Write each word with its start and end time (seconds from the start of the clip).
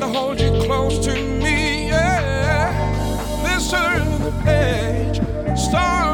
gotta 0.00 0.12
hold 0.16 0.40
you 0.40 0.50
close 0.62 0.96
to 1.04 1.12
me. 1.14 1.88
Yeah. 1.88 2.70
Listen 3.42 4.04
to 4.04 4.30
the 4.30 4.42
page. 4.44 5.16
Start 5.58 6.07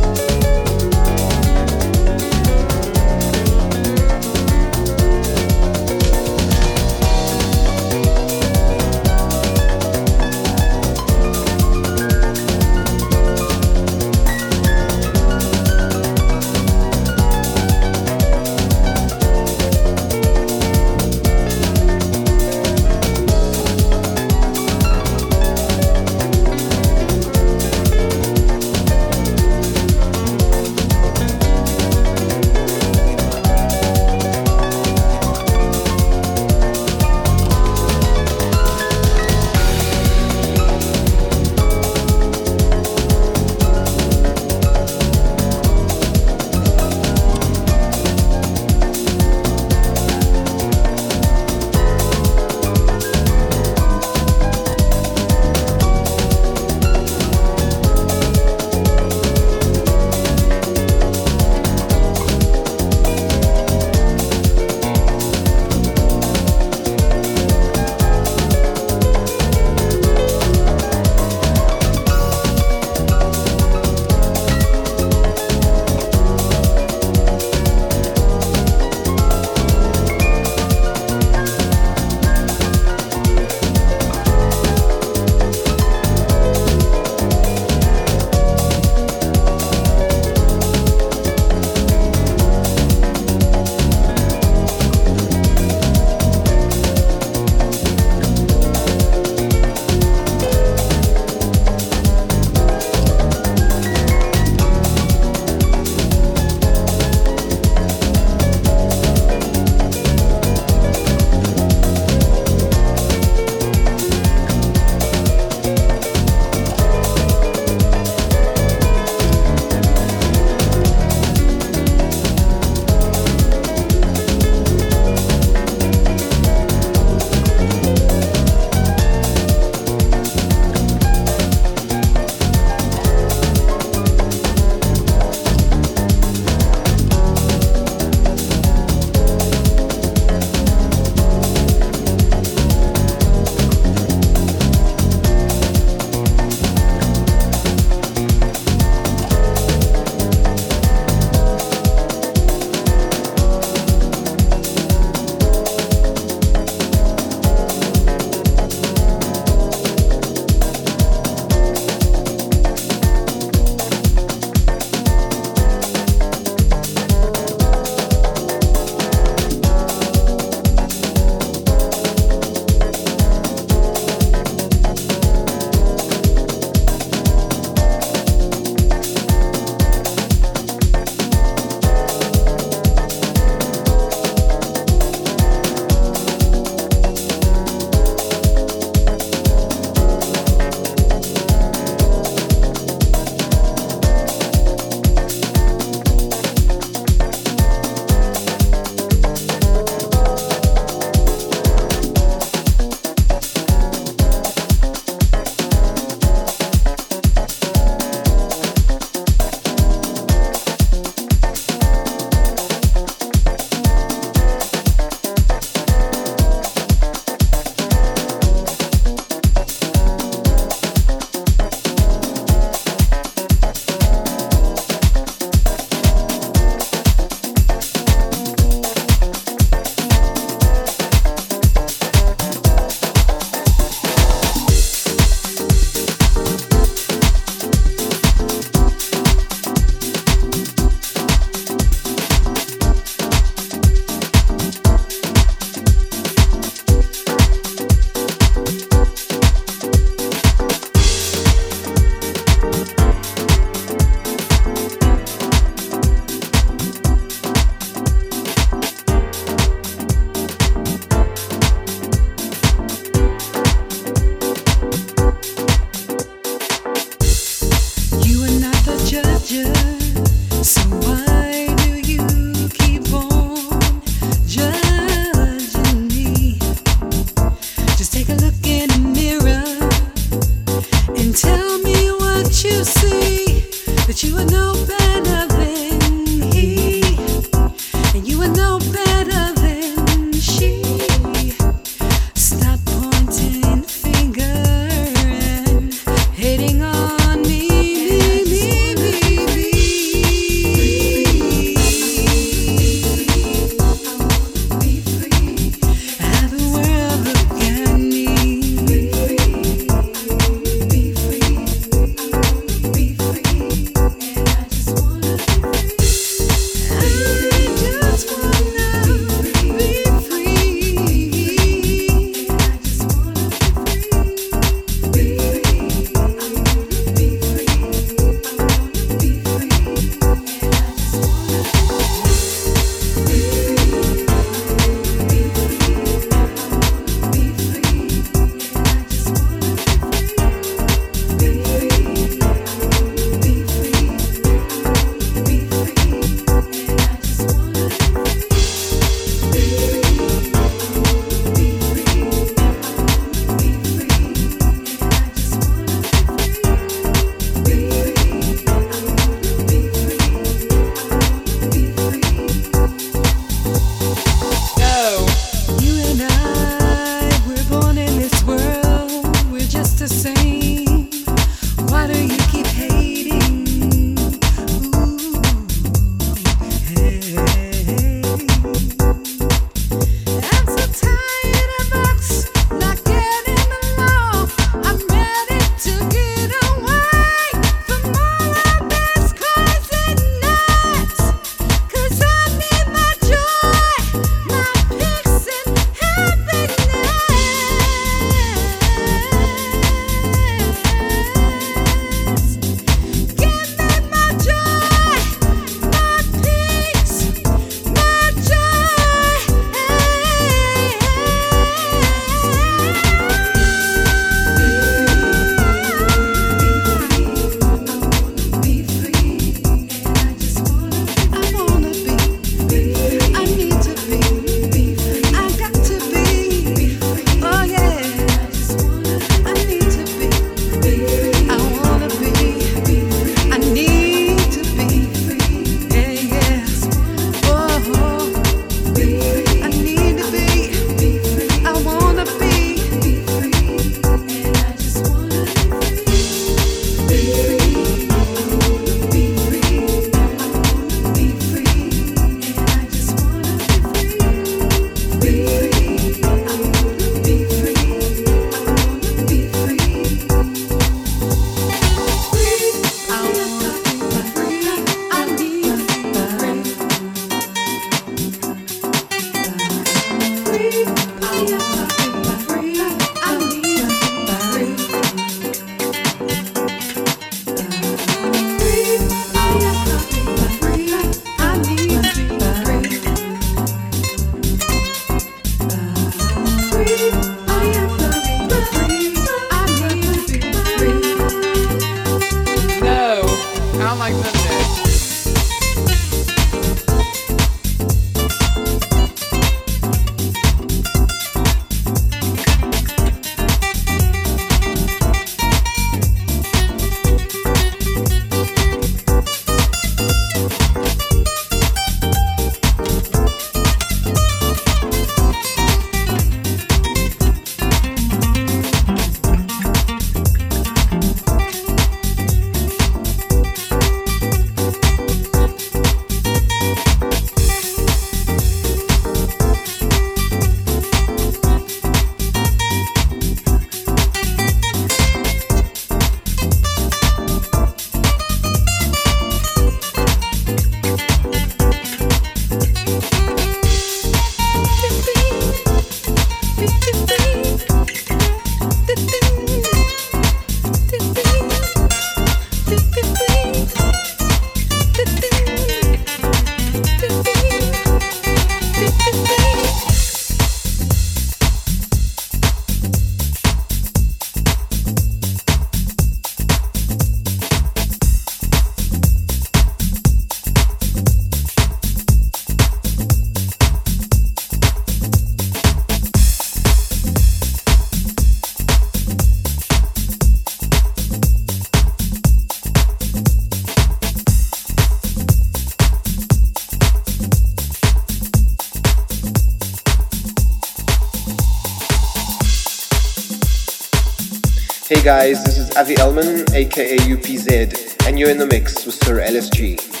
guys, 595.11 595.43
this 595.43 595.57
is 595.57 595.75
Avi 595.75 595.97
Elman, 595.97 596.45
aka 596.53 596.95
UPZ, 596.99 598.07
and 598.07 598.17
you're 598.17 598.29
in 598.29 598.37
the 598.37 598.45
mix 598.45 598.85
with 598.85 598.95
Sir 598.95 599.19
LSG. 599.19 600.00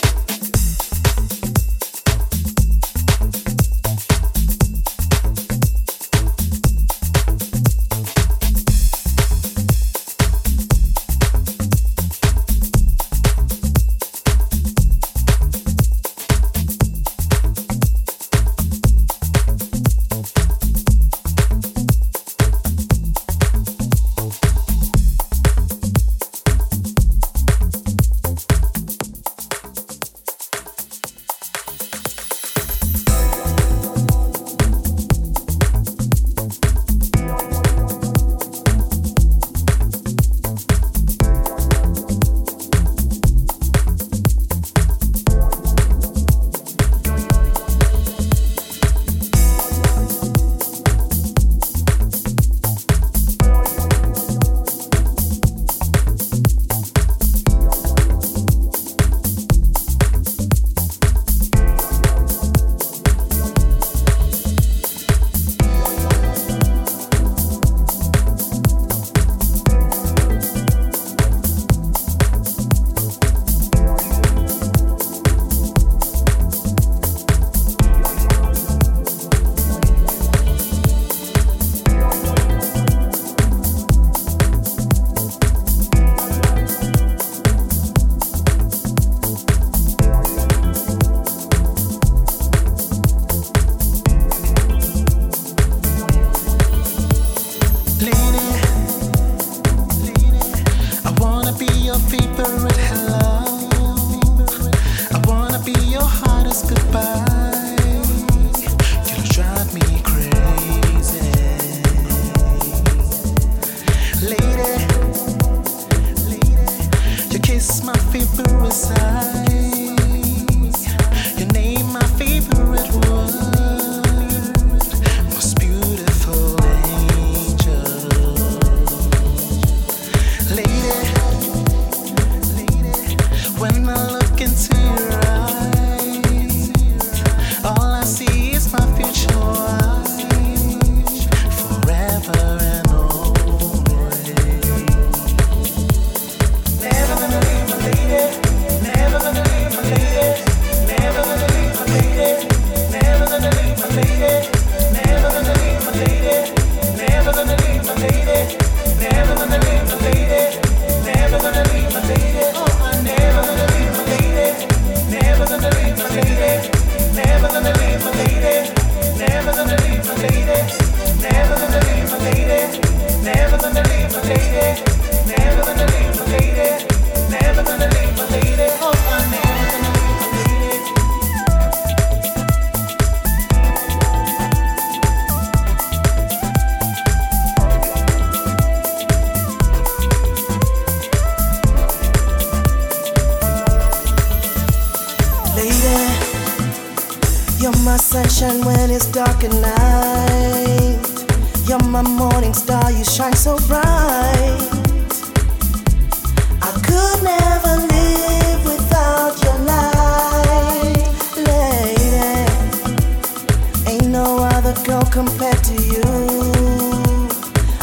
you, 216.01 217.29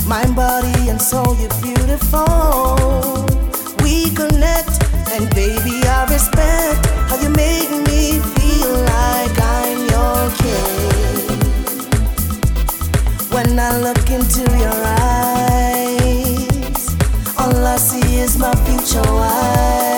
mind, 0.06 0.34
body, 0.36 0.88
and 0.90 1.00
soul. 1.00 1.36
You're 1.40 1.60
beautiful. 1.62 2.26
We 3.82 4.10
connect, 4.14 4.82
and 5.14 5.28
baby, 5.34 5.82
I 5.86 6.06
respect 6.10 6.86
how 7.08 7.16
you 7.22 7.30
make 7.30 7.70
me 7.88 8.20
feel 8.34 8.72
like 8.94 9.36
I'm 9.40 9.78
your 9.94 10.30
king. 10.42 11.40
When 13.30 13.58
I 13.58 13.78
look 13.78 14.10
into 14.10 14.42
your 14.58 14.80
eyes, 15.54 16.82
all 17.38 17.66
I 17.66 17.76
see 17.76 18.16
is 18.20 18.38
my 18.38 18.54
future 18.64 19.12
wife. 19.12 19.97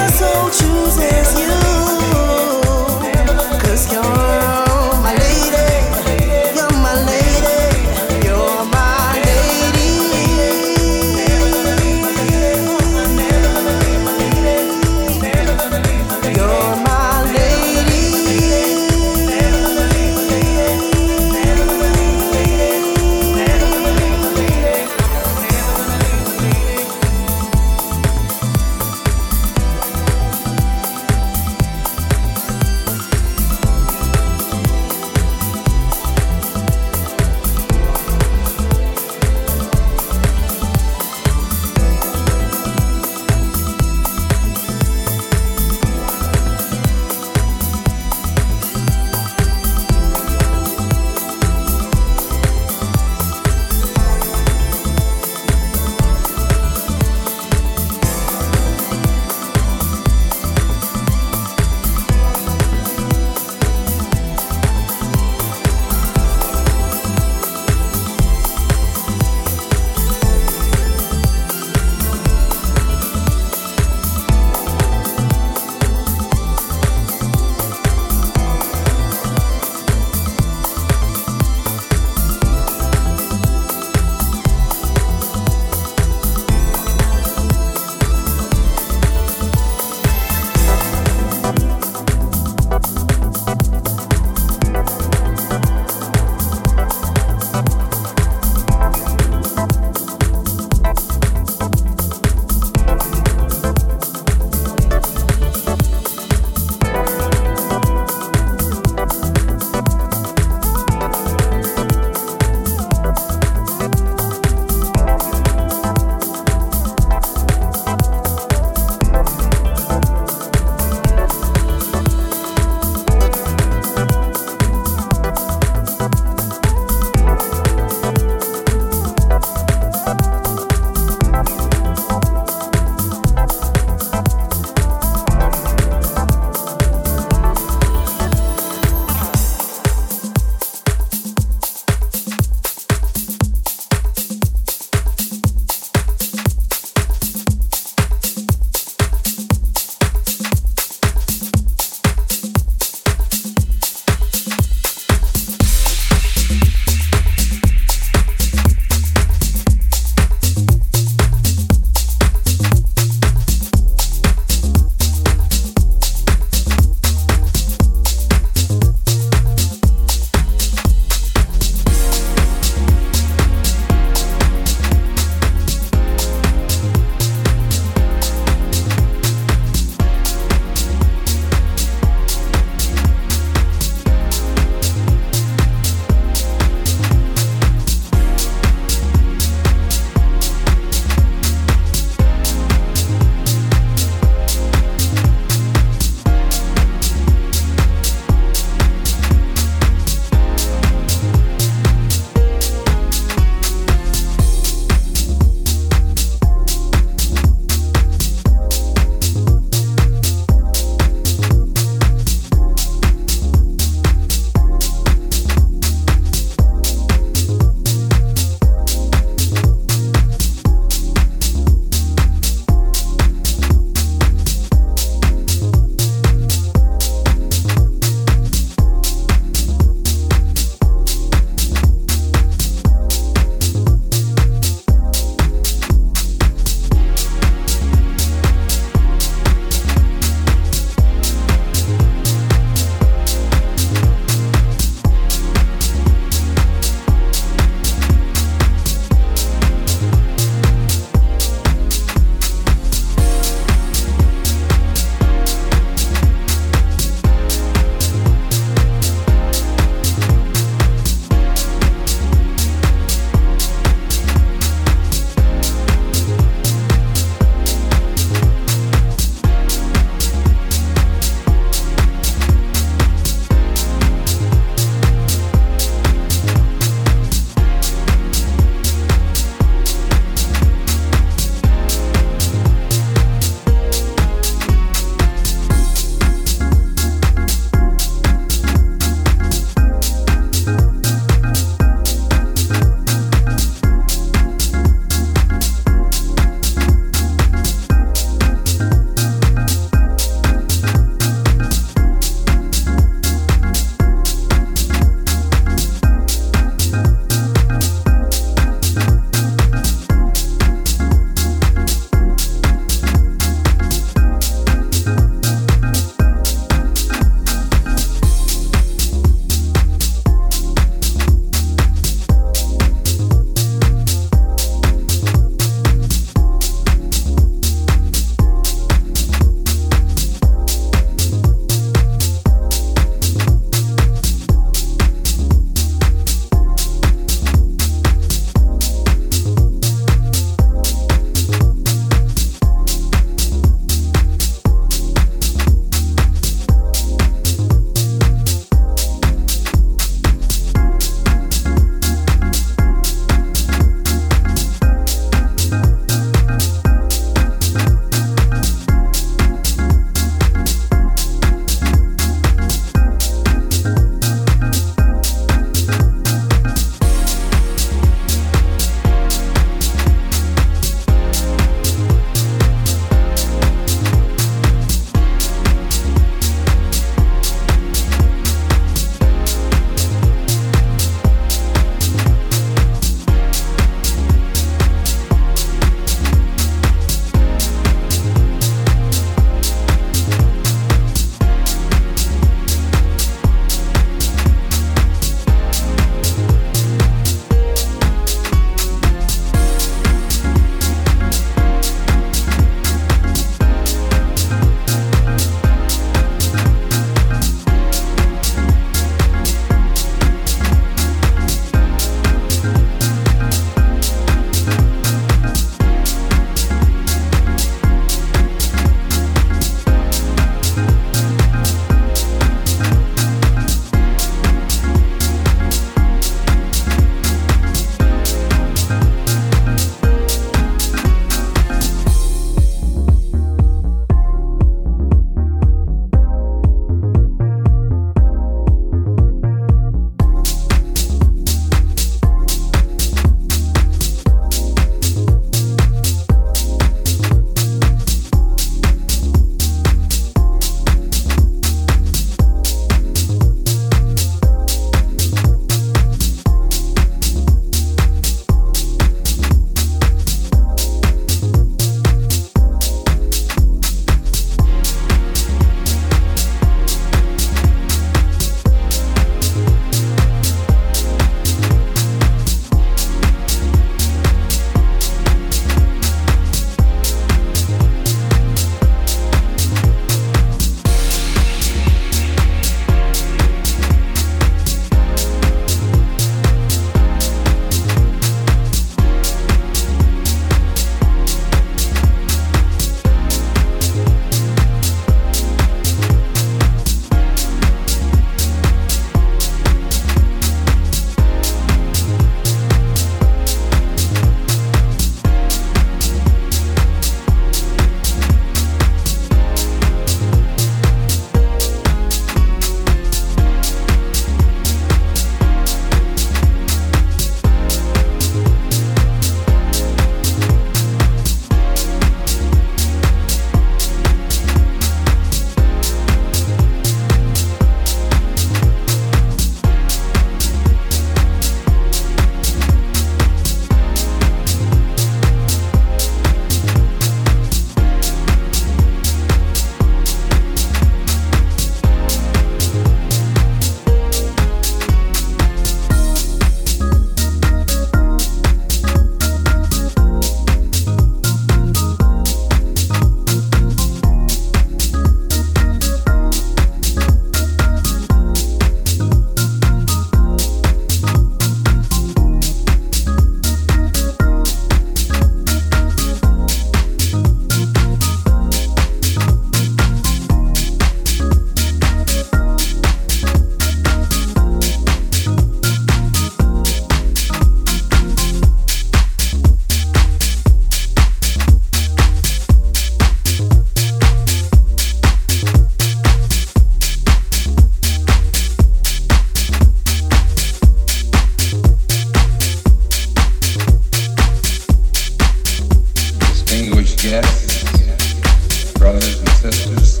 guests, 597.04 598.72
brothers 598.78 599.20
and 599.20 599.28
sisters, 599.28 600.00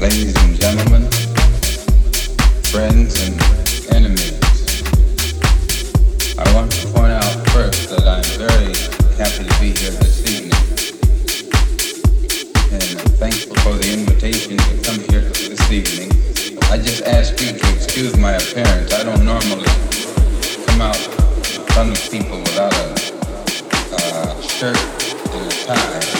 ladies 0.00 0.34
and 0.42 0.60
gentlemen, 0.60 1.08
friends 2.66 3.22
and 3.22 3.38
enemies. 3.94 4.82
I 6.36 6.52
want 6.52 6.72
to 6.72 6.88
point 6.88 7.12
out 7.12 7.48
first 7.50 7.90
that 7.90 8.08
I'm 8.10 8.26
very 8.42 8.74
happy 9.22 9.46
to 9.46 9.60
be 9.60 9.70
here 9.70 9.94
this 10.02 10.26
evening. 10.26 10.58
And 12.74 12.82
I'm 12.98 13.12
thankful 13.22 13.54
for 13.62 13.74
the 13.78 13.92
invitation 13.92 14.56
to 14.56 14.82
come 14.82 14.98
here 15.10 15.22
this 15.30 15.70
evening. 15.70 16.10
I 16.72 16.78
just 16.78 17.02
ask 17.04 17.40
you 17.40 17.52
to 17.56 17.74
excuse 17.76 18.16
my 18.16 18.32
appearance. 18.32 18.92
I 18.92 19.04
don't 19.04 19.24
normally 19.24 19.70
come 20.66 20.80
out 20.80 20.96
front 21.70 21.96
of 21.96 22.10
people 22.10 22.38
without 22.40 22.74
a 22.74 22.96
uh, 23.94 24.40
shirt 24.42 24.99
time. 25.74 26.19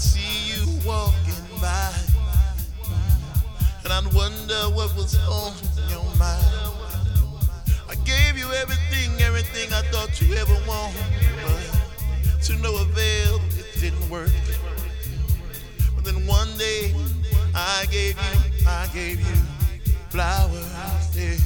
See 0.00 0.54
you 0.54 0.64
walking 0.86 1.44
by, 1.60 1.92
and 3.84 3.92
I 3.92 4.00
wonder 4.14 4.60
what 4.74 4.96
was 4.96 5.14
on 5.28 5.52
your 5.90 6.04
mind. 6.16 6.42
I 7.86 7.94
gave 8.06 8.38
you 8.38 8.50
everything, 8.52 9.20
everything 9.20 9.70
I 9.74 9.82
thought 9.92 10.18
you 10.20 10.34
ever 10.36 10.54
want, 10.66 10.96
but 11.44 12.40
to 12.44 12.56
no 12.56 12.76
avail, 12.76 13.40
it 13.58 13.66
didn't 13.78 14.08
work. 14.08 14.30
But 15.94 16.04
then 16.04 16.26
one 16.26 16.48
day, 16.56 16.94
I 17.54 17.84
gave 17.90 18.16
you, 18.16 18.66
I 18.66 18.88
gave 18.94 19.20
you 19.20 19.36
flowers. 20.08 20.66
Yeah. 21.14 21.36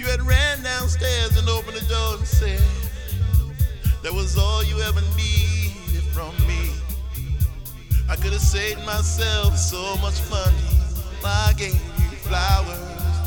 You 0.00 0.06
had 0.06 0.20
ran 0.22 0.64
downstairs 0.64 1.36
and 1.38 1.48
opened 1.48 1.76
the 1.76 1.86
door 1.88 2.16
and 2.16 2.26
said, 2.26 2.60
That 4.02 4.12
was 4.12 4.36
all 4.36 4.64
you 4.64 4.80
ever 4.80 5.00
needed. 5.16 5.55
I 8.08 8.14
could 8.14 8.32
have 8.32 8.40
saved 8.40 8.84
myself 8.86 9.56
so 9.58 9.96
much 9.96 10.20
money. 10.30 10.56
I 11.24 11.52
gave 11.56 11.74
you 11.74 12.16
flowers, 12.22 12.78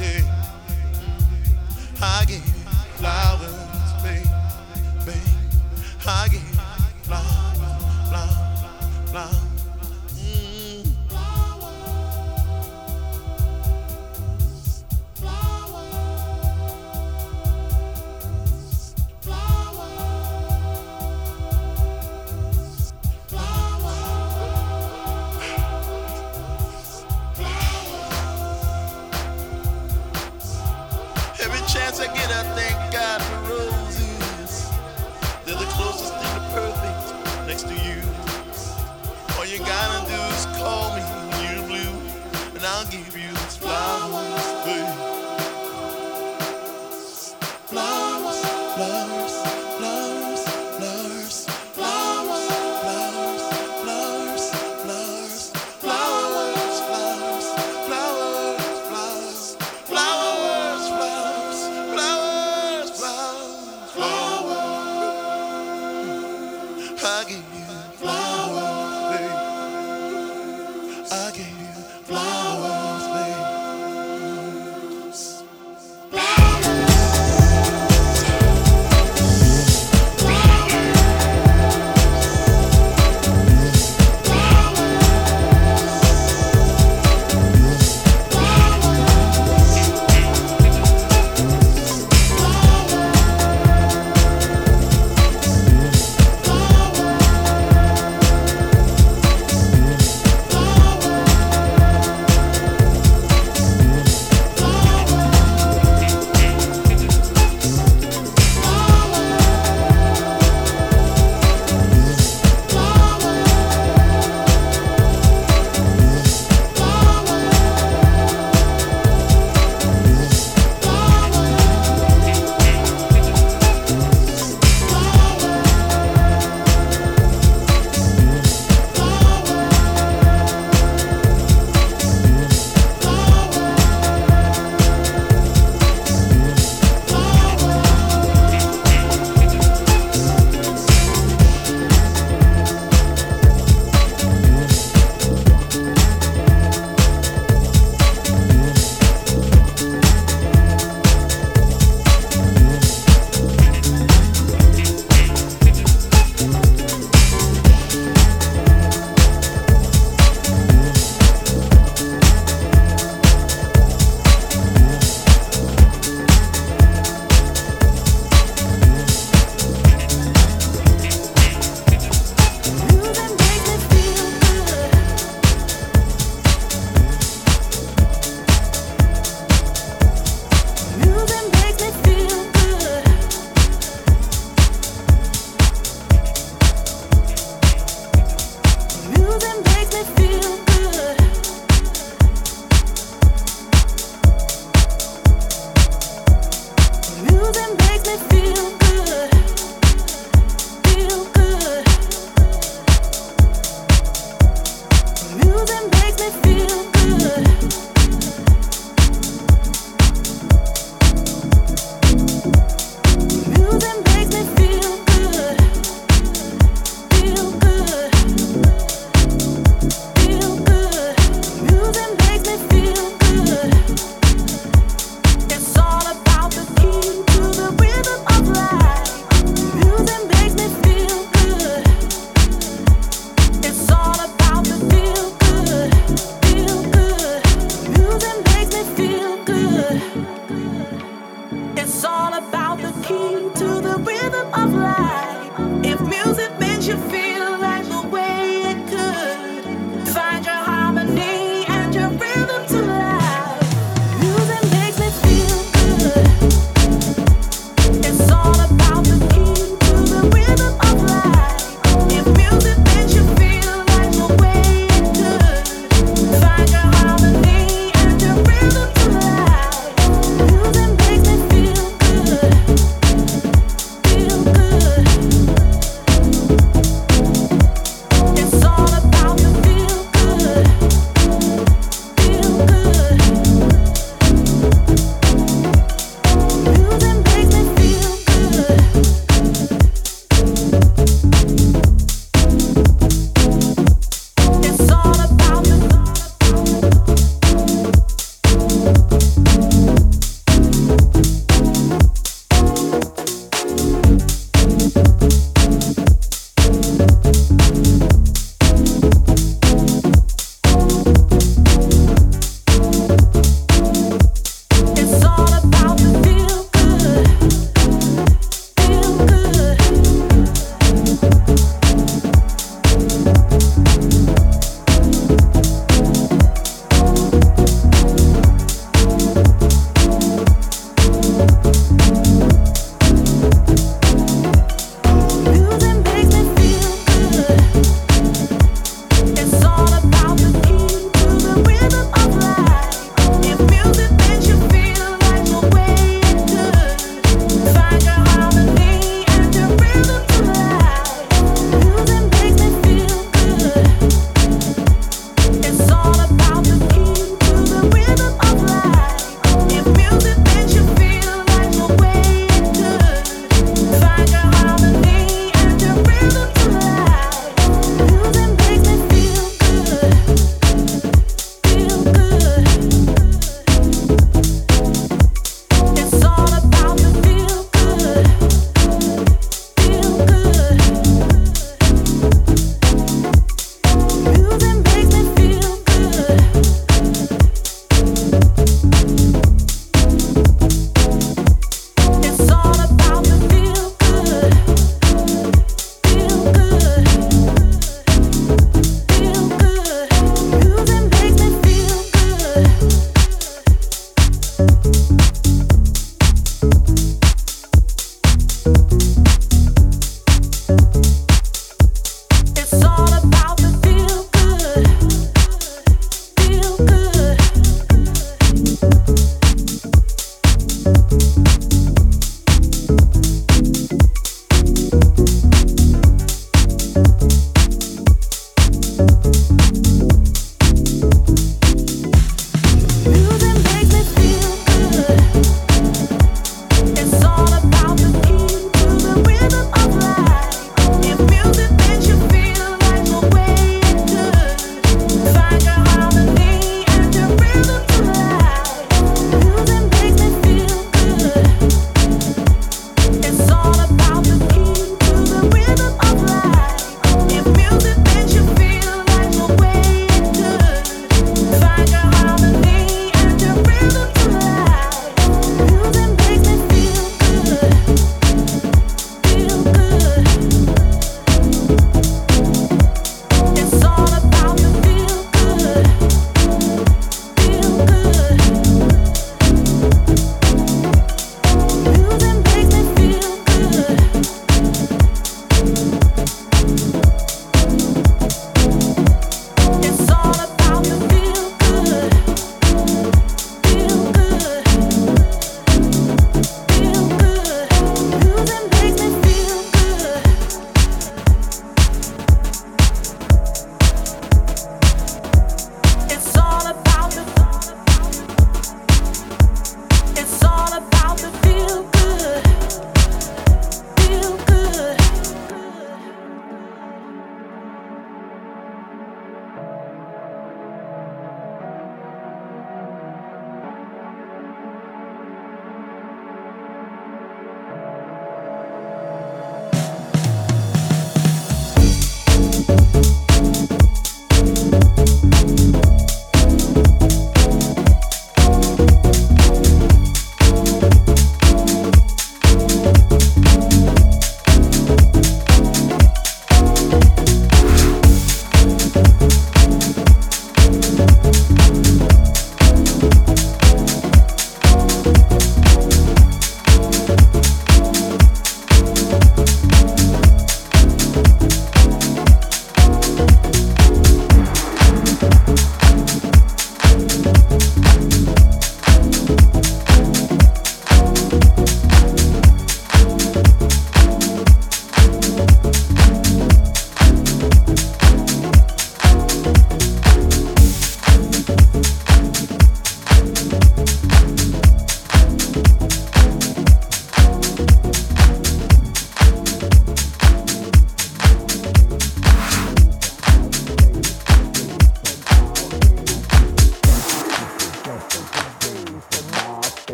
yeah. 0.00 0.22
I 2.02 2.24
gave 2.26 2.44
you 2.44 2.52
flowers, 2.96 3.54
babe, 4.02 4.26
babe. 5.06 5.16
I 6.06 6.28
gave 6.28 6.42
you 6.42 6.54
flowers, 7.04 8.08
flowers, 8.08 9.10
flowers. 9.10 9.43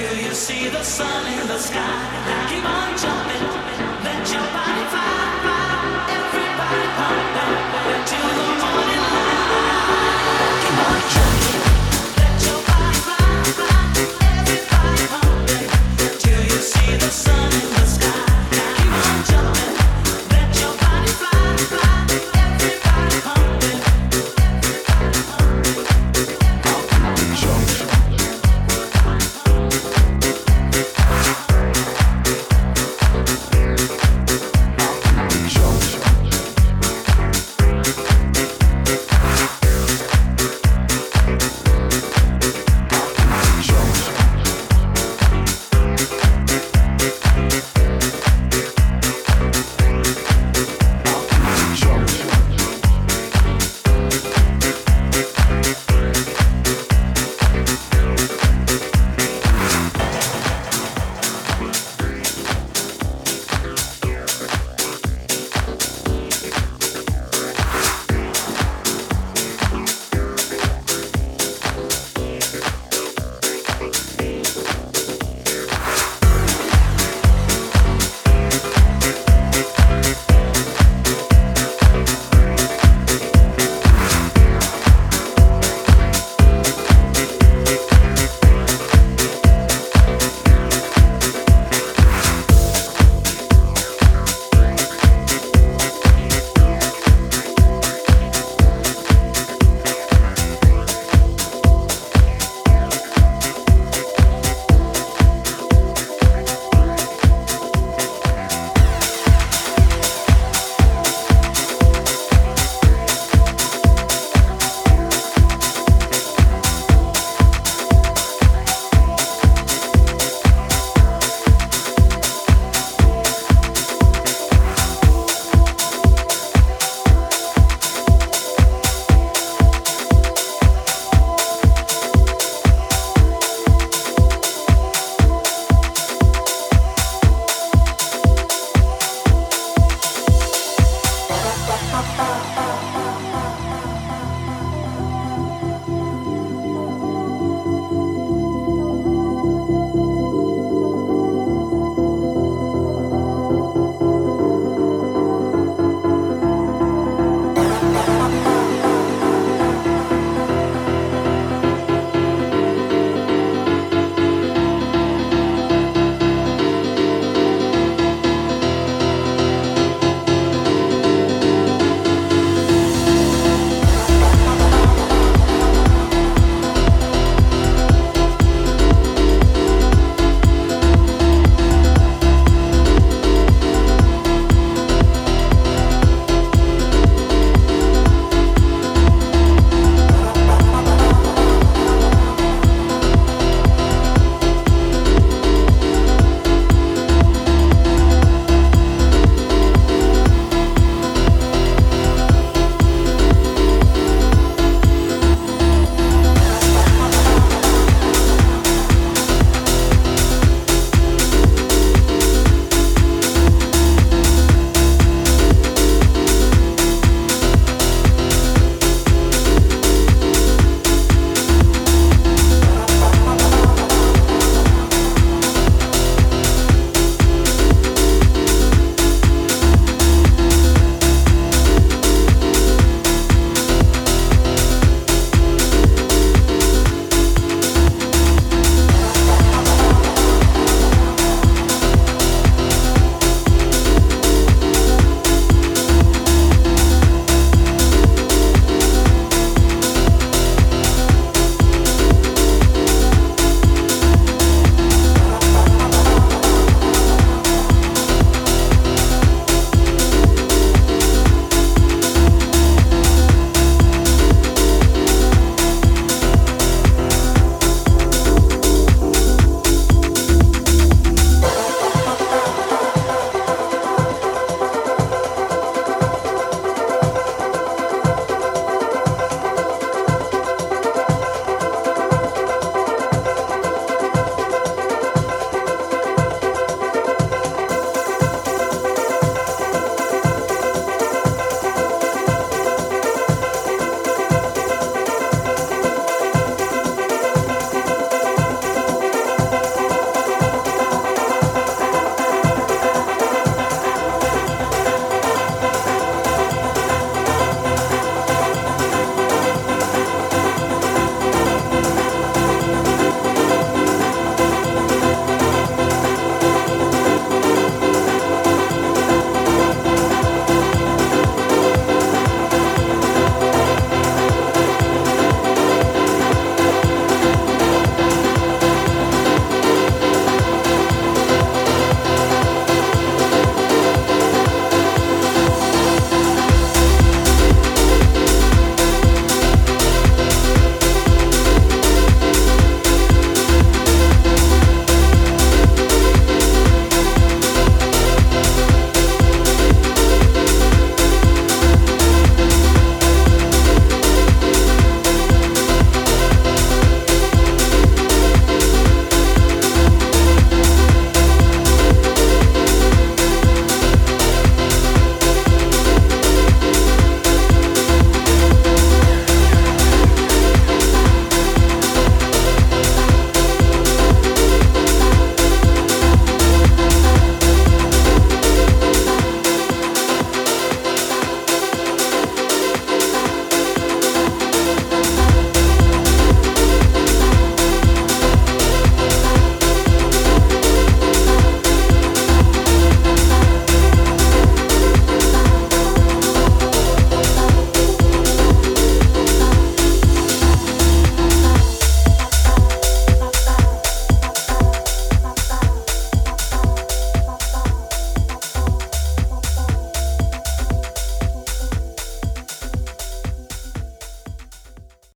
till 0.00 0.16
you 0.16 0.32
see 0.32 0.68
the 0.68 0.82
sun 0.82 1.26
in 1.26 1.46
the 1.46 1.58
sky. 1.58 2.00
Keep 2.48 2.64
on 2.64 2.90
jumping, 3.02 3.44
let 4.04 4.32
your 4.32 4.46
body. 4.54 4.89